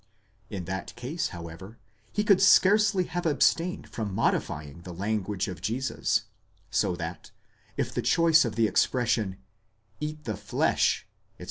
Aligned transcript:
7 0.47 0.57
In 0.57 0.65
that 0.65 0.95
case, 0.95 1.27
however, 1.27 1.77
he 2.11 2.23
could 2.23 2.41
scarcely 2.41 3.03
have 3.03 3.27
abstained 3.27 3.87
from 3.87 4.15
modifying 4.15 4.81
the 4.81 4.95
language 4.95 5.47
of 5.47 5.61
Jesus; 5.61 6.23
so 6.71 6.95
that, 6.95 7.29
if 7.77 7.93
the 7.93 8.01
choice 8.01 8.43
of 8.43 8.55
the 8.55 8.65
expression 8.65 9.37
eat 9.99 10.23
the 10.23 10.35
flesh, 10.35 11.05
etc. 11.35 11.39